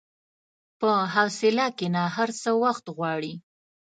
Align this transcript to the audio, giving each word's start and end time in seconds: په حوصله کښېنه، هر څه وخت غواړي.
په 0.79 0.91
حوصله 1.13 1.65
کښېنه، 1.77 2.03
هر 2.15 2.29
څه 2.41 2.49
وخت 2.63 2.85
غواړي. 2.97 3.33